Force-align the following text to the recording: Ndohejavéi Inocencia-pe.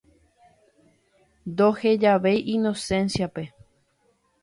Ndohejavéi 1.49 2.39
Inocencia-pe. 2.55 3.43